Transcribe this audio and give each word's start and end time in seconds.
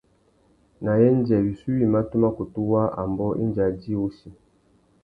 Nà 0.83 0.91
yêndzê 1.01 1.37
wissú 1.45 1.69
wïmá 1.77 1.99
tu 2.09 2.15
mà 2.21 2.29
kutu 2.37 2.61
waā 2.71 2.85
umbōh 3.01 3.33
indi 3.43 3.59
a 3.67 3.69
djï 3.77 3.93
wussi. 4.01 4.29